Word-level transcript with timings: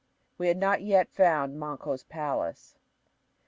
We 0.39 0.47
had 0.47 0.57
not 0.57 0.81
yet 0.81 1.11
found 1.11 1.59
Manco's 1.59 2.03
palace. 2.03 2.75